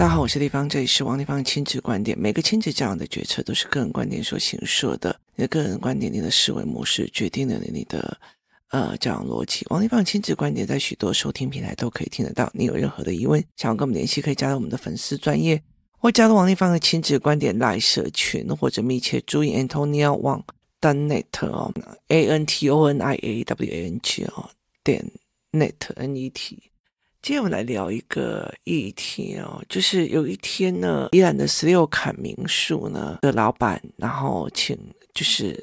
[0.00, 2.18] 大家好，我是丽芳，这里是王立芳的亲子观点。
[2.18, 8.18] 每个亲子教养的决策都是个人观点所形设的，你的个人观点、你的思维模式决定了你的
[8.70, 9.66] 呃教养逻辑。
[9.68, 12.50] 王立芳亲子观点在许多收听平台都可以听得到。
[12.54, 15.62] 你有任何的疑问，想要跟我们联系，可以加入我们的粉丝专业，
[15.98, 20.44] 或加入王立芳的亲子观点来社群，或者密切注意 Antonia Wang
[20.80, 21.70] 的 net 哦
[22.08, 24.48] ，A N T O N I A W A N G 哦
[24.82, 25.04] 点
[25.52, 26.69] net N E T。
[27.22, 34.76] 今天我们来聊一个议题哦，就是有一天呢，宜兰的十六坎民宿呢的老板，然后请
[35.12, 35.54] 就是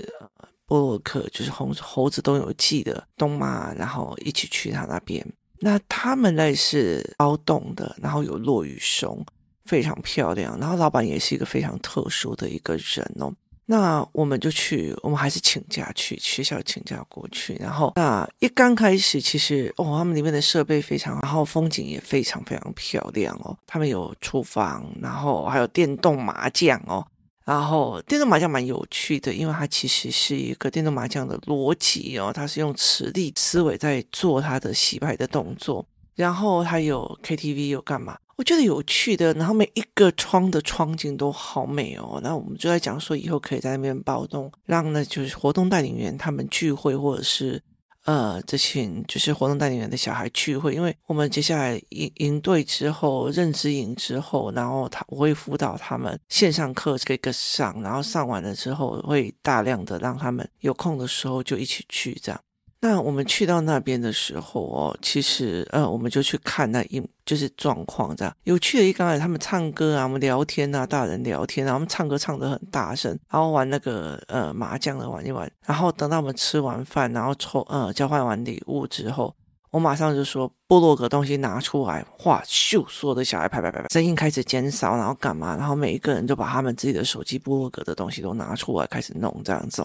[0.68, 5.26] 波洛克，就是猴猴子都有记的东妈，然后一起去他那边。
[5.60, 9.26] 那他们那是包栋的，然后有落羽松，
[9.66, 10.58] 非常漂亮。
[10.60, 13.34] 然后老板也是一个非常特殊的一个人哦。
[13.70, 17.54] 那我们就去，我们还是请假去学校请假过去。
[17.60, 23.58] 然后那一刚开始，其实哦，他们里面的设备非常好，然后风景也非常非常漂亮哦。
[23.68, 27.06] 他们有厨房，然后还有电动麻将哦。
[27.44, 35.86] 然后电动麻将蛮有趣的，因为它其实是一个电动麻将的逻辑哦，它是用磁力思维在做它的洗牌的动作。
[36.18, 38.18] 然后它有 KTV，有干嘛？
[38.36, 42.20] 我觉得有趣的，然后每一个窗的窗景都好美哦。
[42.22, 47.60] 那我们就在讲说，以后可以在那边包栋，让呢就是活动带领员他们聚会，或者是
[48.06, 50.76] 呃这群就是活动带领员的小孩聚会。
[50.76, 62.40] 因为我们接下来营营队之后，认知营之后，然后他我会辅导他们线上课这个上，然后上完了之后会大量的让他们有空的时候就一起去这样。
[62.80, 68.32] 那我们去到那边的时候哦，其实呃，我们就去看那一就是状况这样。
[68.44, 79.36] 有趣的一刚才他们唱歌啊，我们聊天啊，大人聊天啊，我们唱歌唱得很大声，然后玩那个呃麻将的玩一玩，然后等到我们吃完饭，然后抽呃交换完礼物之后，
[79.72, 85.58] 我马上就说部落格东西拿出来，哇咻，所有的小孩拍拍拍拍，声音开始减少，然后干嘛？
[85.58, 89.84] 然后每一个人就把他们自己的手机部落格的东西都拿出来开始弄这样子，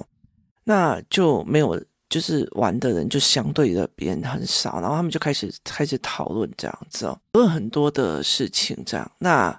[0.64, 1.82] 那就没有。
[2.12, 9.10] 就是玩的人就相对的别人很少，然后他们就开始开始讨论这样子哦，讨论很多的事情这样。
[9.16, 9.58] 那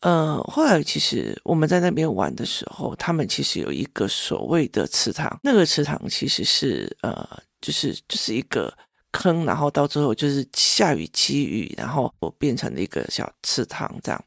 [0.00, 7.26] 呃，后来其实我们在那边玩的时候，他们其实有一个所谓的池塘，那个池塘其实是呃，
[7.62, 8.70] 就是就是一个
[9.10, 14.24] 坑，然后到最后就是下雨积雨，然后我变成了一个小池塘这样。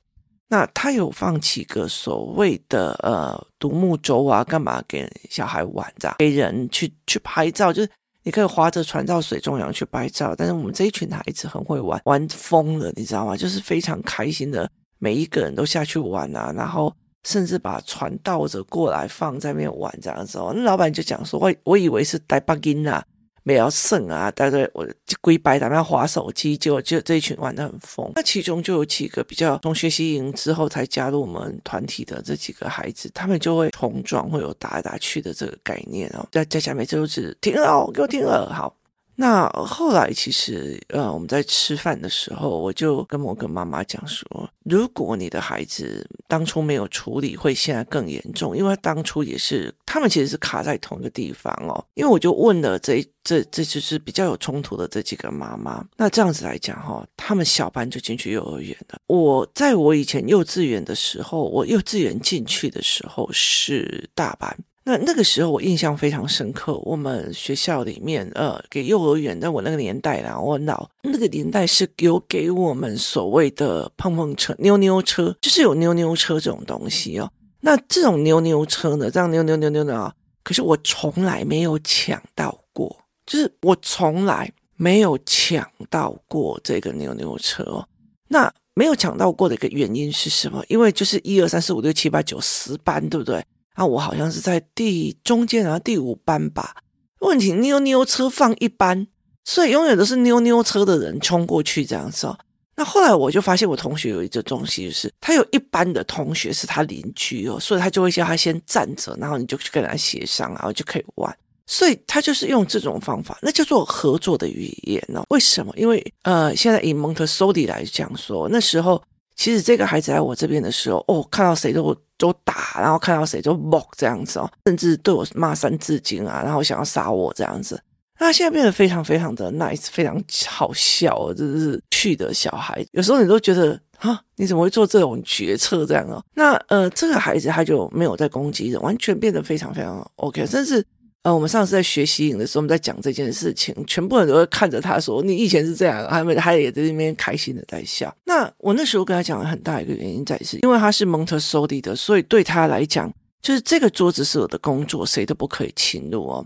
[0.49, 7.89] 那他有放几个所谓的呃独木舟啊，干嘛给小孩玩这样，给人去去拍照，就是
[8.23, 10.33] 你可以划着船到水中央去拍照。
[10.35, 13.35] 但是我们这一群孩子很会玩，玩疯了，你知道吗？
[13.35, 14.69] 就是非常开心的，
[14.99, 16.93] 每一个人都下去玩啊，然后
[17.25, 20.53] 甚至把船倒着过来放在那边玩这样子哦。
[20.55, 23.03] 那老板就讲说，我我以为是带巴金啊。
[23.47, 24.85] 没有剩啊，对对，我
[25.21, 28.11] 归白他们要滑手机，结果就这一群玩的很疯。
[28.13, 36.27] 那其中就有几个比较从学习营之后才加入我们团体的这几个孩子，他们就会冲撞，会有打来打去的这个概念哦。
[36.29, 38.75] 在在下面就是停了，给我停了，好。
[39.19, 51.83] 那后来其实，呃，我们在吃饭的时候，我就跟我跟妈妈讲说，如果你的孩子当初没有处理，会现在更严重，因为当初也是他们其实是卡在同一个地方哦。
[51.95, 58.99] 因为我就问了这这这就是比较有冲突的这几个妈妈，那这样子来讲哈，他们小班就进去幼儿园了。
[59.07, 64.55] 我在我以前幼稚园的时候，我幼稚园进去的时候是大班。
[64.87, 77.29] 那那个时候我印象非常深刻，我们学校里面呃给幼儿园，在我那个年代啦，我老那个年代是有给我们所谓的碰碰车、扭扭车，就是有扭扭车这种东西哦。
[77.59, 82.95] 那这种扭扭车呢，这样扭扭扭扭的啊，可是我从来没有抢到过，
[83.25, 87.85] 就是我从来没有抢到过这个扭扭车哦。
[88.29, 90.63] 那没有抢到过的一个原因是什么？
[90.69, 93.43] 因为就是一二三四五六七八九十班，对不对？
[93.77, 96.77] 啊，我好像是在第中间，然后第五班吧。
[97.19, 99.05] 问题，妞妞车放一班，
[99.45, 102.35] 所以永远都是妞妞车的人冲过去这样子哦。
[102.75, 111.37] 那后来我就发现，我同学有一个东西，就是他有一班的同学是他邻居哦，所以他就会叫他先站着，然后你就去跟他协商，然后就可以玩。
[111.67, 115.23] 所以他就是用这种方法，那叫做合作的语言哦。
[115.29, 115.71] 为什么？
[115.77, 118.99] 因为呃，现在以蒙特梭利来讲说，那时候。
[119.39, 127.81] 其实这个孩子来我这边的时候，哦，看到谁都就打，然后看到谁就猛这样子哦，甚至对我骂三字经啊，然后想要杀我这样子。
[128.19, 132.85] 那现在变得非常非常的 nice，非常好笑哦，就是去的小孩。
[132.91, 136.23] 有时候你都觉得啊，你怎么会做这种决策这样哦？
[136.33, 140.83] 那呃，这个孩子他就没有在攻击人，完全变得非常非常 OK，甚至。
[141.27, 148.15] 呃，我们上次在学习影的时候，我们在讲这件事情，全部人都会看着他说：“你以前是这样。”他们他也在那边开心的在笑。
[148.23, 156.45] 那我那时候跟他讲了很大一个原因在是，因为他是蒙特梭利的，所以对他来讲，就是这个桌子是我的工作，谁都不可以侵入哦。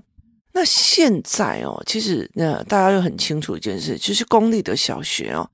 [0.51, 5.47] 那现在哦，其实那大家又很清楚一件事，其实公立的小学哦，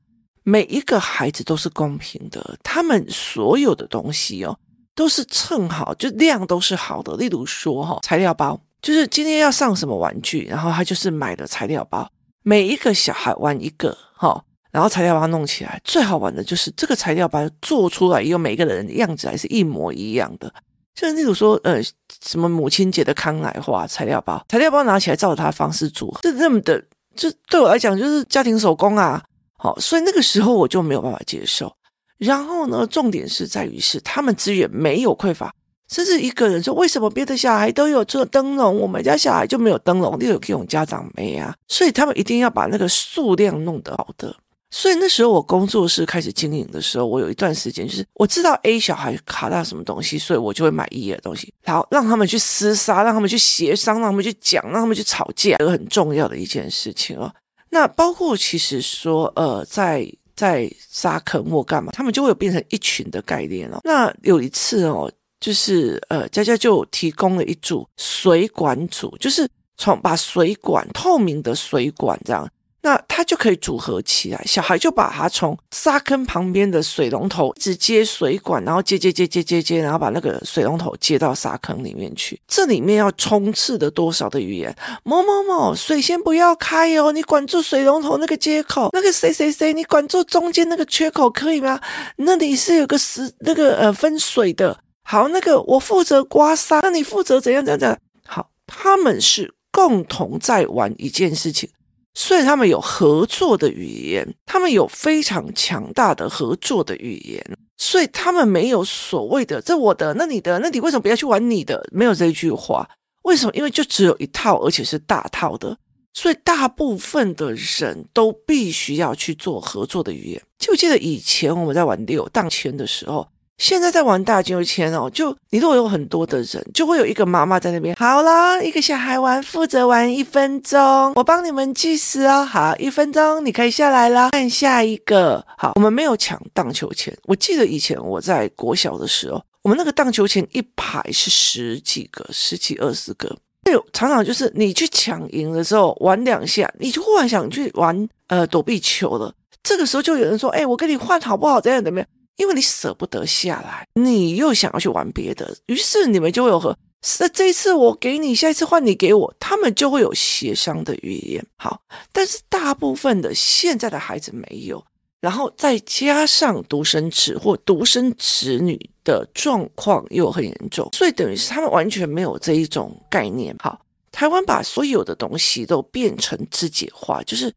[0.44, 4.58] 每一个孩子都是公平的，他们所有的东西哦，
[4.96, 7.18] 都是称好，就量都是好的。
[7.18, 12.10] 例如说哈，材料包，就是今天要上什么玩具，然后他就是买的材料包，
[12.44, 20.54] 每一个小孩玩一个哈，然后材料包弄起来，最好玩的就是这个材料包做出来以后，每个人的样子还是一模一样的。
[20.94, 21.80] 就是例如说，呃，
[22.24, 26.84] 什么母亲节的康乃花材料包，材料包拿起来照着它的方式组合，就这么的，
[27.16, 29.24] 就对我来讲就是家庭手工啊。
[29.60, 31.72] 好，所以那个时候我就没有办法接受。
[32.18, 35.54] 然后呢，重点是在于是他们资源没有匮乏，
[35.90, 40.18] 甚至一个人说，为什么别的小孩都有做灯笼，我们家小孩就没有灯笼？
[40.20, 41.56] 你有这种家长没啊？
[41.68, 44.36] 所以他们一定要把那个数量弄得好的。
[44.70, 57.34] 所以那时候我工作室开始经营的时候，我有一段时间就是我知道 A 小孩卡到什么东西，所以我就会买 E 的东西，然后让他们去厮杀，让他们去协商，让他们去讲，让他们去吵架，这个很重要的一件事情哦。
[57.70, 60.06] 那包括其实说呃，在
[60.36, 63.80] 在沙坑或干嘛，他们就会有变成一群的概念哦。
[63.86, 69.48] 那有一次哦，就是呃，佳佳就提供了一组水管组，就是
[69.78, 72.50] 从把水管透明的水管这样。
[72.80, 82.40] 那它就可以组合起来，小孩就把它从沙坑旁边的水龙头直接水管，然后接接接接接接，然后把那个水龙头接到沙坑里面去。
[82.48, 84.74] 这里面要充斥的多少的语言？
[85.04, 88.90] 某某某，水先不要开哦，你管住水龙头那个接口。
[88.94, 91.82] 那个谁谁谁，你管住中间那个缺口可以吗？
[92.18, 94.80] 那里是有个十那个呃分水的。
[95.10, 97.98] 好，那个我负责刮痧，那你负责怎样怎样怎样？
[98.28, 101.70] 好，他们是共同在玩一件事情。
[102.14, 107.42] 所以他们有合作的语言，他们有非常强大的合作的语言，
[107.78, 111.88] 所以他们没有所谓的这我的，那你的，那你为什么不要去玩你的？
[111.94, 112.86] 没有这句话，
[113.22, 113.52] 为什么？
[113.54, 115.78] 因为就只有一套，而且是大套的，
[116.12, 120.42] 所以大部分的人都必须要去做合作的语言。
[120.60, 123.26] 就记得以前我们在玩六当签的时候？
[123.58, 127.96] 现在在玩大金签哦，就你如果有很多的人，就会有一个妈妈在那边。
[127.96, 130.80] 好啦，一个小孩玩，负责玩一分钟，
[131.16, 132.46] 我帮你们计时哦。
[132.46, 135.44] 好，一分钟你可以下来了，看下一个。
[135.58, 137.12] 好，我们没有抢荡秋千。
[137.24, 143.36] 我记得以前我在国小的时候，我们那个荡秋千一排是十几个，十几二十个。
[143.64, 149.34] 哎呦，常常就是你去抢赢的时候，玩两下，你就忽然想去玩呃躲避球了。
[149.64, 151.60] 这个时候就有人说：“哎，我跟你换好不好？
[151.60, 161.46] 这样怎么样？”因为你舍不得下来，你又想要去玩别的，于是你们就会有和，是这一次我给你，下一次换你给我，他们就会有协商的语言。
[161.58, 161.82] 好，
[162.12, 164.84] 但是大部分的现在的孩子没有，
[165.20, 173.56] 然后再加上独生子或独生子女的状况又很严重，所以等于是他们完全没有这一种概念。
[173.60, 173.82] 好，
[174.12, 177.52] 台湾把所有的东西都变成自己化，就是。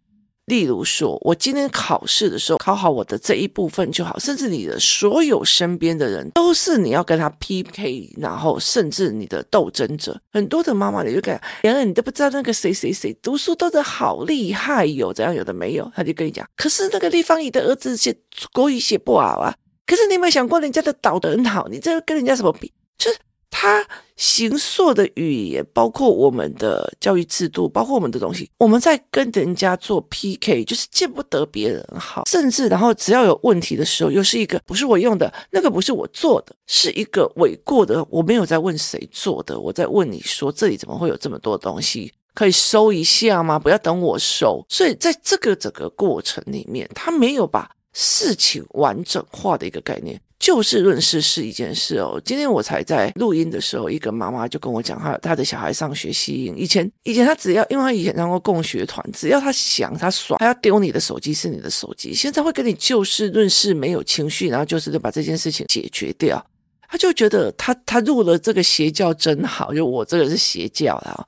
[0.50, 10.20] 例如说，我今天考试的时候考好我的这一部分就好，甚至你的所有身边的人都是你要跟他 PK，然后甚至你的斗争者。
[10.32, 16.44] 很多的妈妈你就讲，原来你都不知道那个谁谁谁读书读的好厉害哟，怎样有的没有，他就跟你讲。
[16.56, 18.12] 可是那个立方体的儿子写
[18.52, 19.54] 国语写不好啊，
[19.86, 22.72] 可是你有没有想过人家的导得很好，你这跟人家什么比？
[22.98, 23.18] 就是。
[23.50, 23.84] 他
[24.16, 43.58] 形塑的语言，包括我们的教育制度，包括我们的东西，我们在跟人家做 PK，就是见不得别人好，甚至然后只要有问题的时候，又是一个不是我用的，那个不是我做的，是一个伪过的，我没有在问谁做的，我在问你说这里怎么会有这么多东西，可以收一下吗？
[43.58, 44.64] 不要等我收。
[44.68, 50.20] 所以在这个整个过程里面，他没有把事情完整化的一个概念。
[50.40, 52.20] 就事论事是一件事哦。
[52.24, 62.14] 今天我才在录音的时候，一个妈妈就跟我讲，她她的小孩上学吸引，以前以前他只要，因为他以前当过共学团，只要他想他爽，他要丢你的手机是你的手机。
[62.14, 66.44] 现在会跟你就事论事，没有情绪，然后就是就把这件事情解决掉。
[66.88, 71.24] 他就觉得他他入了这个邪教真好，就我这个是邪教啊。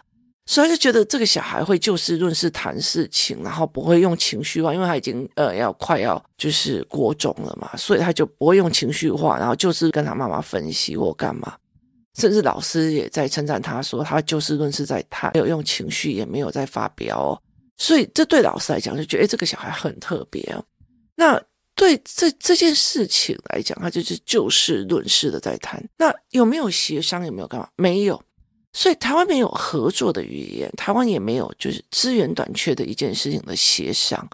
[0.52, 11.56] 所以他就觉得这个小孩会就事论事谈事情，然后不会用情绪化，因为他已经呃要快要就是国中了嘛，所以他就不会用情绪化，然后就是跟他妈妈分析或干嘛，
[12.18, 17.40] 甚至老师也在称赞他说他就事论事在谈，没有用情绪，也没有在发飙，
[17.78, 20.62] 所以这对老师来讲就觉得诶这个小孩很特别哦。
[21.16, 21.42] 那
[21.74, 25.82] 对这这件事情来讲，他就是就事论事的在谈。
[25.96, 27.24] 那有没有协商？
[27.24, 27.66] 有没有干嘛？
[27.76, 28.22] 没有。
[28.72, 34.26] 所以台湾没有合作的语言，台湾也没有就是资源短缺的一件事情的协商，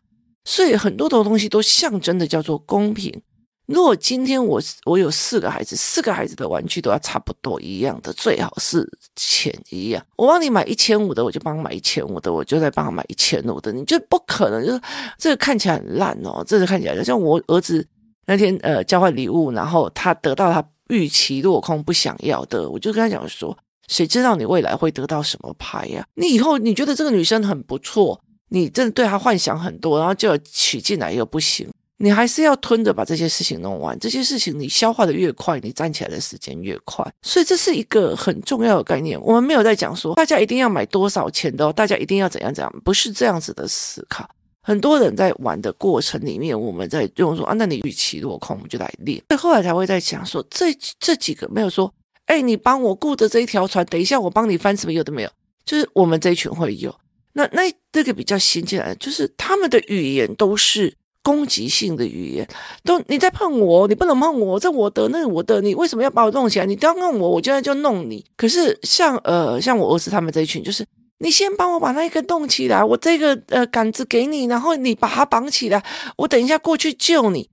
[0.45, 3.21] 所以很多的东西都象征的叫做公平。
[3.66, 10.02] 如果今天我我有四个孩子，四个孩子的玩具都要差不多一样的，最好是钱一样。
[10.16, 14.80] 我帮你买一千五的，我就帮买一千五的，我就再帮他买一千五的，你就不可能就是
[15.18, 17.87] 这个看起来很烂哦，这个看起来像我儿子
[18.25, 23.54] 那天呃交换礼物，然后他得到他预期落空不想要的，我就跟他讲说。
[23.88, 26.07] 谁知道你未来会得到什么牌呀？
[26.14, 33.99] 你以后你觉得这个女生很不错，你真的对她幻想很多，然后就要娶进来又不行，你还是要吞着把这些事情弄完。
[33.99, 37.04] 这些事情你消化的越快，你站起来的时间越快。
[37.23, 39.21] 所以这是一个很重要的概念。
[39.21, 44.28] 我们没有在讲说大家一定要买多少钱的哦，大家一定要怎样怎样，不是这样子的思考。
[44.62, 49.18] 很多人在玩的过程里面，我们在用说啊，那你预期落空，我们就来练。
[49.30, 50.66] 所以后来才会在讲说这
[51.00, 51.90] 这几个没有说。
[52.28, 55.30] 哎，你帮我顾着这一条船，等一下我帮你翻什么有的没有，
[55.64, 56.94] 就是我们这一群会有。
[57.32, 62.47] 那那这个比较先进来，就是他们的语言都是攻击性的语言，
[62.85, 66.66] 都你在碰我，你不能碰我，这我的，那我的，你为什么要把我弄起来？
[66.66, 68.25] 你都要弄我，我现在就弄你。
[68.37, 70.85] 可是像呃像我儿子他们这一群，就是
[71.20, 75.82] 你先帮我把那一个弄起来，我这个呃杆子给你，然后你把它绑起来，
[76.16, 77.49] 我等一下过去救你。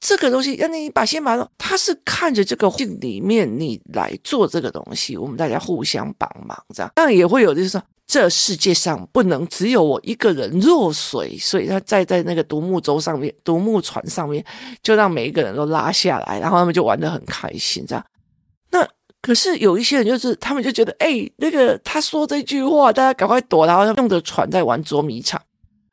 [0.00, 14.44] 这个东西，让你把先把它，他是看着这个境里面你来做这个东西，我们大家互相帮忙，这样当然也会有，就是说这世界上不能只有我一个人落水，所以他在在那个独木舟上面、独木船上面，
[14.82, 18.04] 就让每一个人都拉下来，然后他们就玩得很开心，这样。
[18.70, 18.86] 那
[19.20, 25.40] 可是有一些人就是他们就觉得，哎，那个他说这句话，大家赶快躲，然后用着船在玩捉迷藏。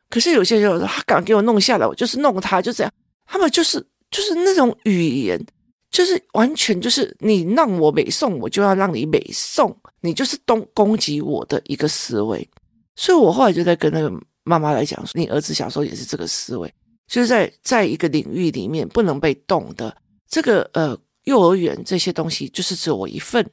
[0.09, 2.91] 可是有些人说，他敢给我弄下来，我就是弄他，就这样。
[3.25, 3.79] 他们就是
[4.09, 5.43] 就是那种语言，
[5.89, 12.47] 就是完全就是你让我北宋，我就要让你北宋，你就是东攻击我的一个思维。
[12.95, 14.11] 所以我后来就在跟那个
[14.43, 16.73] 妈妈来讲说，你儿子小时候也是这个思维，
[17.07, 19.95] 就是在在一个领域里面不能被动的。
[20.29, 23.45] 这个呃，幼儿园这些东西就是只有我一份，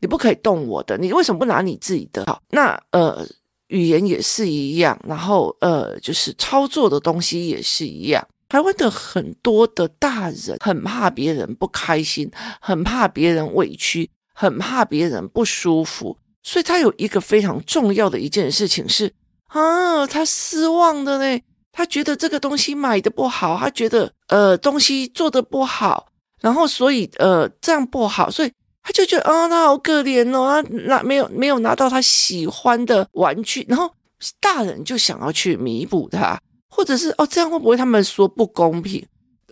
[0.00, 0.98] 你不可以动我的。
[0.98, 2.24] 你为什么不拿你自己的？
[2.26, 3.26] 好，那呃，
[3.68, 8.26] 语言也是一样，然后呃，就是操作的东西也是一样。
[8.48, 19.12] 台湾的很多的大人很怕别人不开心，很怕别人委屈，很怕别人不舒服，所以他有一个非常重要的一件事情是
[19.48, 26.08] 啊，他失望的嘞，他觉得这个东西买的不好，他觉得呃东西做的不好，
[26.40, 28.52] 然后所以呃这样不好，所以
[28.82, 33.92] 他就觉得啊，他好可怜哦，他拿没有没有拿到他喜欢的玩具，然后
[34.40, 36.40] 大人就想要去弥补他。
[36.68, 39.04] 或者是哦，这样会不会他们说不公平？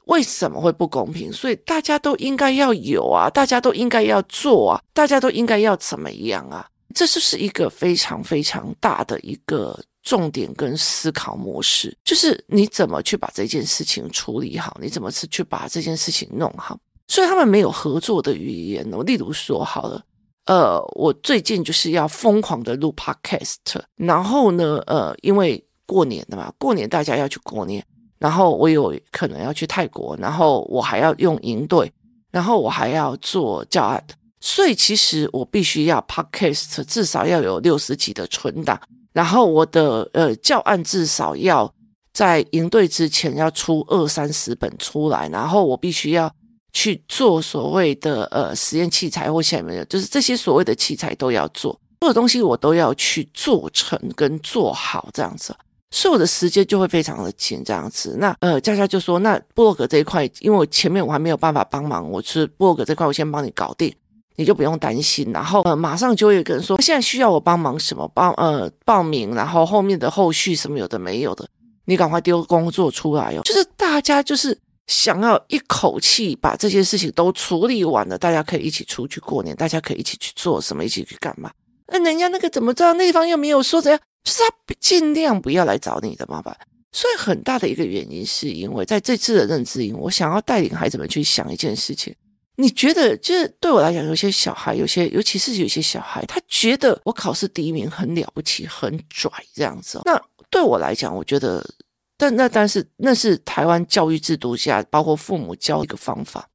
[0.05, 1.33] 为什么会不公平？
[1.33, 6.65] 所以大家都应该要有啊，大家都应该要做啊，大家都应该要怎么样啊？
[6.95, 16.79] 这就是一个非常非常大的一个重点跟思考模式，就是你怎么去把这件事情处理好，你怎么去去把这件事情弄好。
[17.09, 19.03] 所以他们没有合作的语言哦。
[19.03, 20.01] 例如说好了，
[20.45, 23.57] 呃，我最近就是要疯狂的录 Podcast，
[23.97, 25.61] 然后呢，呃，因为。
[25.87, 27.83] 过年的嘛，过年大家要去过年，
[28.19, 31.91] 然后我有可能要去泰国，然后我还要用营队，
[32.31, 34.05] 然后我还要做教案，
[34.41, 38.79] 所以其实我必须要 podcast 至少要有六十集的存档，
[39.13, 41.73] 然后我的呃教案至少要
[42.13, 46.31] 在营队之前要出二三十本出来，然后我必须要
[46.73, 55.55] 去做所谓的呃实验器材或下面的，就是这些所谓的器材都要做，所有东西我都要去做成跟做好这样子。
[55.91, 58.17] 所以我的时间就会非常的紧，这样子。
[58.19, 63.95] 那呃，佳佳就说，那布洛格这一块，因为我前面我还没有办法帮忙，我是布洛格这块，我先帮你搞定，
[64.35, 65.31] 你就不用担心。
[65.33, 68.07] 然后呃，马上就会有一个人说，现在需要我帮忙什么？
[68.13, 71.49] 帮呃报名，然后后面的后续什么有的没有的，
[71.85, 73.43] 你赶快丢工作出来哦。
[73.45, 81.51] 就是大家就是想要一口气把这些事情都处理完了，大家可以一起出去过年，大家可以一起去做什么，一起去干嘛？
[81.89, 82.93] 那人家那个怎么知道？
[82.95, 84.01] 那方又没有说怎样？
[84.27, 86.55] 就是他尽量不要来找你的麻烦，
[86.91, 92.13] 所以很大的一个原因是因为在这次的认知营，我想要带领孩子们去想一件事情。
[92.57, 100.01] 你觉得，就是对我来讲，有些小孩，有些尤其是有些小孩，他觉得我考试第一名很了不起，很拽这样子。
[100.05, 101.65] 那对我来讲，我觉得，
[102.17, 106.49] 但那但是那是台湾教育制度下，包括父母教一个方法。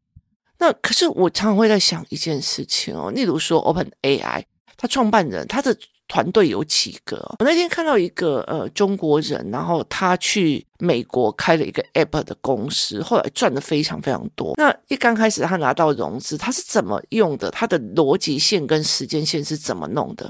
[0.60, 4.44] 那可是我常常会在想一件事情哦，例如说 Open AI，
[4.76, 5.74] 他创办人他的。
[6.12, 7.16] 团队有几个？
[7.40, 14.56] 我那天看到一个呃中国人，然后他去美国开了一个 App 的公司，后来赚的非常非常多。
[14.58, 17.50] 那一刚开始他拿到融资，他是怎么用的？
[17.52, 20.30] 他的逻辑线跟时间线是怎么弄的？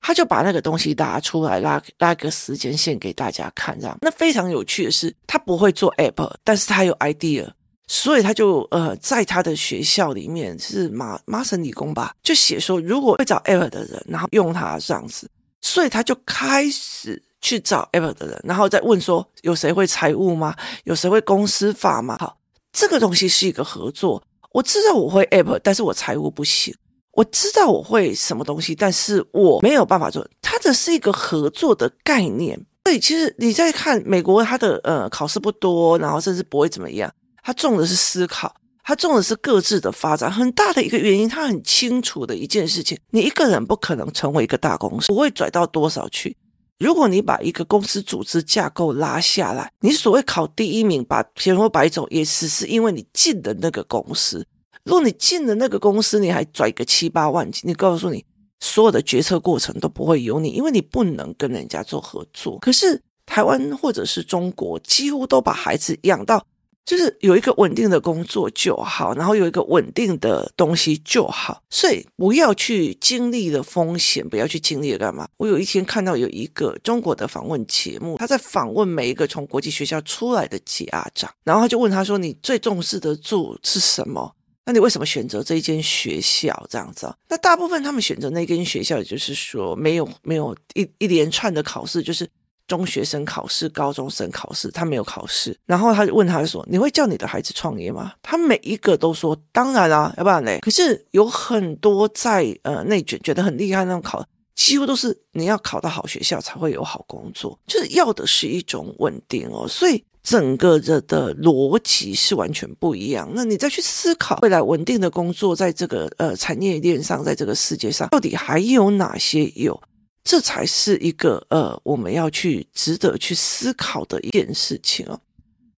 [0.00, 3.98] 他就把那个东西拉出来，拉拉个时间线给大家看，这样。
[4.00, 7.46] 那非常有趣的是，他不会做 App，但是他有 idea。
[7.92, 15.28] 所以他就呃，在他的学校里面是麻麻省理工吧，就写说，如果会找 App 的人，然后用他这样子，
[15.60, 20.54] 所以他就开始去找 App 的人，然后再问说，有谁会财务吗？
[20.84, 22.16] 有谁会公司法吗？
[22.20, 22.38] 好，
[22.72, 24.22] 这个东西是一个合作。
[24.52, 26.72] 我知道我会 App，但是我财务不行。
[27.14, 30.24] 我知道我会什么东西，但是我没有办法做。
[30.40, 32.56] 它的是一个合作的概念。
[32.84, 37.12] 所以其实你在看美国，它的呃考试不多，然后甚至不会怎么样。
[37.50, 38.54] 他重的是思考，
[38.84, 40.30] 他重的是各自的发展。
[40.30, 46.36] 很大的一个原因，他很清楚的一件事情：你一个人不可能成为一个大公司，不会拽到多少去。
[46.78, 54.46] 如果你把一个公司组织架构拉下来，你所谓考第一名，把前后摆走，也只是因为你进的那个公司。
[54.84, 58.24] 如果你进了那个公司，你还拽个七八万，你告诉你，
[58.60, 62.60] 所有的决策过程都不会有你，因为你不能跟人家做合作。
[62.60, 66.46] 可是台湾或者是中国，几乎都把孩子养到。
[66.86, 75.28] 就是有一个稳定的工作就好，然后有一个稳定的东西就好，所以不要去经历了风险，不要去经历了干嘛？
[75.36, 84.34] 我有一天看到有一个中国的访问节目，他在访问每一个从国际学校出来的家长，然后他就问他说：“你最重视的做是什么？
[84.66, 86.66] 那你为什么选择这一间学校？
[86.68, 87.12] 这样子？
[87.28, 92.28] 那大部分他们选择那间学校，也就是说没有没有一一连串的考试，就是。”
[92.70, 95.58] 中学生考试、高中生考试，他没有考试。
[95.66, 104.24] 然后他就问他说：“你会叫你的孩子创业吗？”他每一个都说：“当然啊，要不然嘞。”可是有很多在呃内卷觉得很厉害那种考，
[104.54, 109.66] 几乎都是你要考到好学校才会有好工作，就是要的是一种稳定哦。
[109.66, 113.28] 所以整个的的逻辑是完全不一样。
[113.34, 119.80] 那你再去思考未来稳定的工作，在这个呃产业链上，在这个世界上，到底还有哪些有？
[120.22, 125.20] 这才是一个呃，我们要去值得去思考的一件事情哦。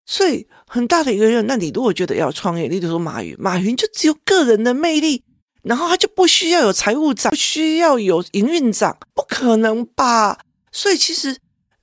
[0.05, 5.23] 所以很大的一个人，那你如果觉得要创业，例如说马云，马云就只有个人的魅力，
[5.61, 10.39] 然后他就不需要有财务长，不需要有营运长，不可能吧？
[10.73, 11.33] 所以其实，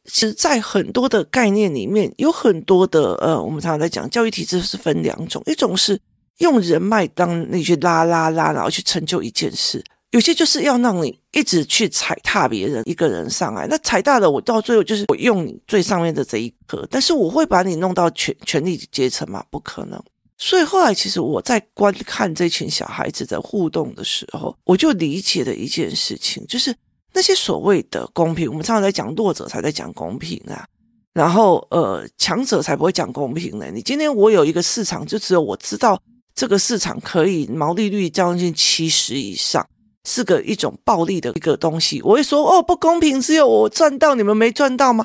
[0.04, 5.98] 其实，在很多的概念里面，有很多的呃，我们常常在讲教育体制是分两种，一种是
[6.38, 9.82] 用人脉当那去拉拉拉，然后去成就一件事。
[10.10, 19.44] 有些就是要让你一直去踩踏别人，一个人上来，那踩大了，我到最后就是我用你最上面的这一颗，但是我会把你弄到权权力阶层吗？
[19.50, 20.02] 不可能。
[20.36, 26.74] 所以后来其实我在观看这群小孩子的互动的时候，我就理解了一件事情，就是
[27.12, 30.66] 那些所谓的公平，我们常常在讲弱者才在讲公平啊，
[31.12, 33.66] 然后呃强者才不会讲公平呢。
[33.72, 36.00] 你今天我有一个市场，就只有我知道
[36.34, 39.64] 这个市场可以毛利率将近七十以上。
[40.04, 45.04] 是个一种暴力的一个东西，我会说哦，不公平，只有我赚到，你们没赚到吗？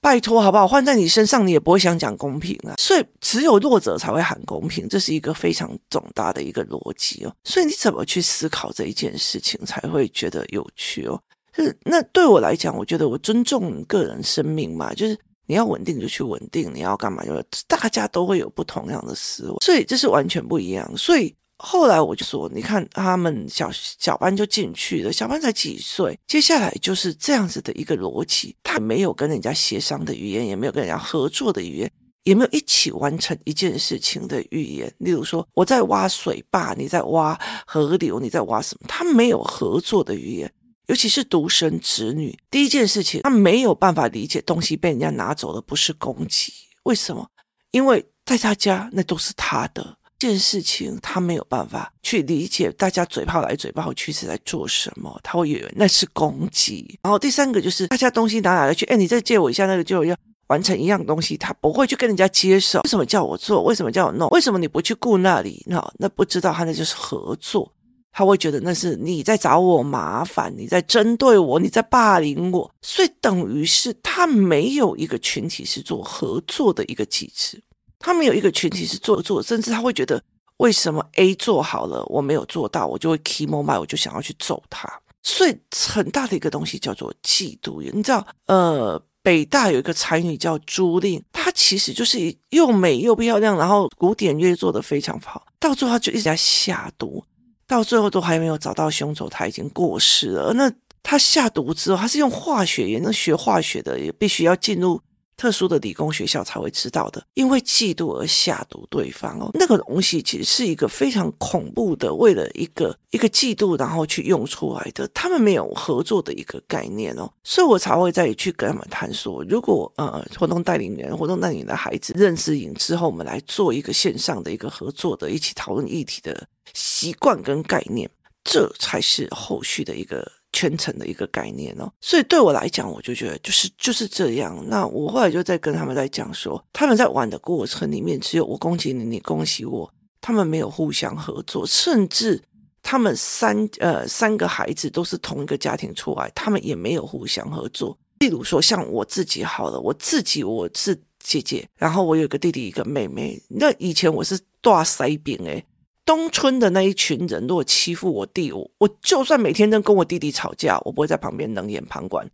[0.00, 0.66] 拜托好不好？
[0.66, 2.74] 换在你身上，你也不会想讲公平啊。
[2.76, 7.32] 所以只有弱者才会喊公平，这是一个非常重大的一个逻辑哦。
[7.44, 11.20] 所以你怎么去思考这一件事情，才会觉得有趣哦？
[11.54, 20.92] 是那对我来讲，我觉得我尊重个人生命嘛，就是你要稳定就去稳定，你要干嘛就大家都会有不同样的思维，所以这是完全不一样。
[20.96, 21.32] 所以。
[21.64, 31.92] 后来我就说，你看他们小小班就进去了，小班才几岁，接下来就是这样子的一个逻辑，他没有跟人家协商的语言，也没有跟人家合作的语言，
[32.24, 34.92] 也没有一起完成一件事情的语言。
[34.98, 38.86] 例如说，我在挖水坝，你在挖河流，你在挖什么？
[38.88, 40.52] 他没有合作的语言，
[40.88, 47.24] 尤其是独生子女，第一件事情，他没有办法理解东西被人家拿走了不是攻击，为什么？
[47.70, 49.98] 因为在他家那都是他的。
[50.28, 56.98] 件事情他没有办法去理解，大家嘴炮来嘴炮去是在做什么，他会以为那是攻击。
[57.02, 62.80] 然后第三个就是大家东西拿来了去，哎，你再借我一下那个，就要完成一样东西，他不会去跟人家接手。
[62.84, 63.62] 为什么叫我做？
[63.64, 64.28] 为什么叫我弄？
[64.30, 65.62] 为什么你不去顾那里？
[65.66, 67.72] 那那不知道他那就是合作，
[68.12, 77.60] 他会觉得那是你在找我麻烦，你在针对我，你在霸凌我，所以等于是他没有一个群体是做合作的一个机制。
[78.02, 80.22] 他们有一个群体是做做，甚至他会觉得
[80.58, 84.92] 为什么 A 做好了我没有做到，我就会 keep on 我就想要去揍他。
[85.22, 85.56] 所以
[85.88, 87.80] 很大的一个东西叫做嫉妒。
[87.80, 97.24] 你知道，呃，北大有一个才女叫朱令，她其实就是又美又漂亮，然后古典乐做得非常好，到最后她就一直在下毒，
[97.68, 100.52] 到最后都还没有找到凶手，他已经过世了。
[100.54, 100.70] 那
[101.04, 105.00] 他下毒之后，他是用化学，也能学化学的，也必须要进入。
[105.42, 128.08] 特殊的理工学校才会知道的，因为嫉妒而下毒对方哦，那个东西其实是一个非常恐怖的，为了一个一个嫉妒然后去用出来的，他们没有合作的一个概念哦，所以我才会再去跟他们谈说，如果呃活动带领人、活动带领的孩子认识影之后，我们来做一个线上的一个合作的，一起讨论议题的习惯跟概念，
[128.44, 130.30] 这才是后续的一个。
[130.52, 134.62] 全程的一个概念哦，所以对我来讲，我就觉得就是就是这样。
[134.68, 142.40] 那我后来就在跟他们在讲说，他们在玩的过程里面，只有我攻击你，你攻击我，他们没有互相合作，甚至
[142.82, 147.96] 他们三呃三个孩子都是同一个家庭出来，他们也没有互相合作。
[148.18, 153.40] 例如说，像我自己好了，我自己我是姐姐，然后我有个弟弟一个妹妹。
[153.48, 155.64] 那以前我是大塞饼诶。
[156.04, 162.28] 东村的那一群人，如果欺负我弟，我我就算每天都跟我弟弟吵架，我不会在旁边冷眼旁观。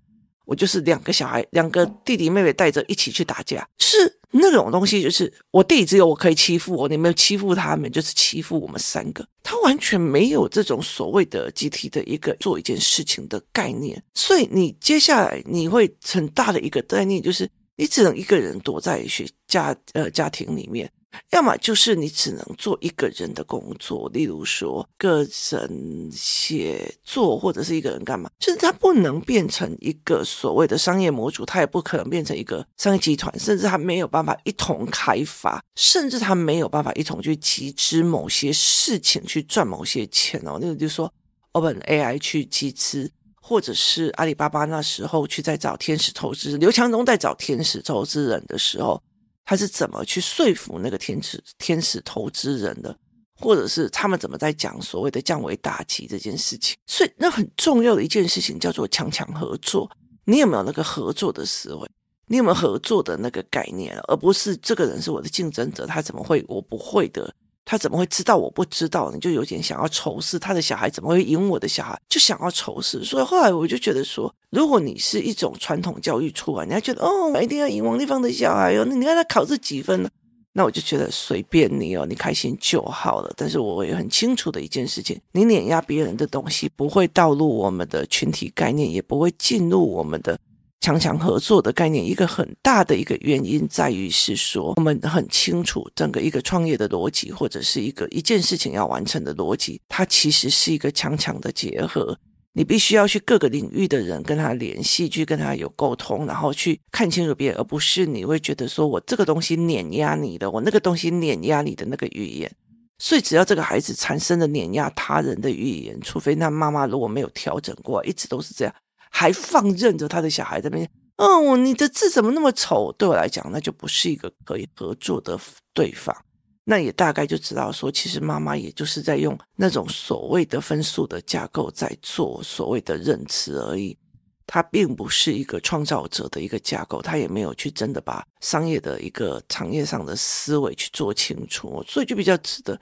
[0.44, 9.22] 我就是两个小孩，两个弟弟妹妹带着一起去打架，是那种东西，就是我弟只有我可以欺负我，你没有欺负他们，就是欺负我们三个。
[9.42, 20.90] 他完全没有这种所谓的集体的一个做一件事情的概念，所以你接下来你会很大的一个概念，就是你只能一个人躲在学家呃家庭里面。
[21.31, 40.59] 要么就是你只能做一个人的工作，例如说个人写作，或者是一个人干嘛，就是他不能变成一个所谓的商业模组，他也不可能变成一个商业集团，甚至他没有办法一同开发，甚至他没有办法一同去集资某些事情去赚某些钱哦。
[40.61, 41.12] 那个就是说
[41.53, 49.03] ，OpenAI 去集资，或者是阿里巴巴那时候去在找天使投资，刘强东在找天使投资人的时候。
[49.48, 52.94] 他是怎么去说服那个天使天使投资人的，
[53.40, 56.76] 或者是他们怎么在讲所谓的降维打击这件事情？
[56.87, 59.90] 所以那很重要的一件事情叫做强强合作。
[60.26, 61.88] 你有没有那个合作的思维？
[62.26, 63.98] 你有没有合作的那个概念？
[64.00, 67.34] 而不是这个人是我的竞争者，他怎么会我不会的？
[67.70, 69.12] 他怎么会知道我不知道？
[69.12, 72.00] 你就有点想要仇视他的小孩，怎么会赢我的小孩？
[72.09, 73.04] 就想要仇视。
[73.04, 80.09] 所以后来我就觉得说，如果你是一种传统教育出来，你还觉得哦，一定要赢王丽芳的小孩哟，那你看他考这几分呢？
[80.54, 83.31] 那我就觉得随便你哦，你开心就好了。
[83.37, 90.38] 但是我也很清楚的一件事情，你碾压别人的东西不会导入我们的群体概念，也不会进入我们的。
[90.81, 102.19] 强强合作的概念，一个很大的一个原因在于是说，我们很清楚整个一个创业的逻辑，或者是一个一件事情要完成的逻辑，它其实是一个强强的结合。
[102.55, 112.51] 你必须要去各个领域的人跟他联系，去跟他有沟通，然后去看清楚别人，而不是你会觉得说我这个东西碾压你的，我那个东西碾压你的那个语言。
[112.99, 118.75] 所以，只要这个孩子产生了碾压他人的语言，除非那妈妈如果没有调整过，一直都是这样。
[119.18, 122.94] 还放任着他的小孩在那边，哦，你的字怎么那么丑？
[122.96, 125.37] 对我来讲，那就不是一个可以合作的
[125.74, 126.16] 对方。
[126.62, 133.98] 那也大概就知道说，其实妈妈也就是在用那种所谓的分数的架构在做所谓的认知而已。
[134.46, 142.72] 它并不是一个创造者的一个架构，他也没有去真的把商业的一个产业上的思维去做清楚，所以就比较值得。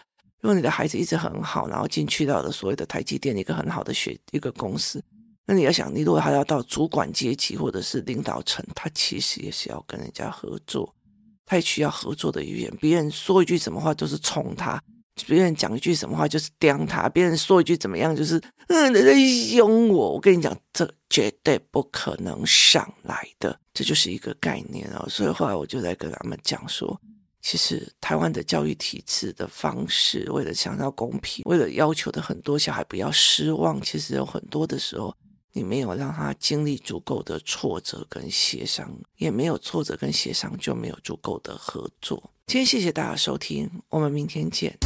[0.43, 5.03] 如果你的孩子一直很好，然后进去到了所谓的台积电一个很好的学一个公司。
[5.49, 10.93] 那你要想，你如果还要到主管阶级或者是领导层，他其实也是要跟人家合作，
[11.45, 12.77] 他也需要合作的语言。
[12.81, 14.83] 别人说一句什么话都是冲他，
[15.25, 19.15] 别人讲一句什么话就是刁他，别人说一句怎么样就是嗯在
[19.49, 20.15] 凶我。
[20.15, 25.07] 我跟你讲，这绝对不可能上来的，这就是一个概念哦。
[25.09, 27.01] 所以后来我就在跟他们讲说，
[27.41, 35.15] 其实台湾的教育体制的方式，为了想要公平，为了要求的很多小孩不要失望，其实有很多的时候。
[35.57, 42.31] 你没有让他经历足够的挫折跟协商，也没有挫折跟协商，就没有足够的合作。
[42.47, 44.77] 今天谢谢大家收听，我们明天见。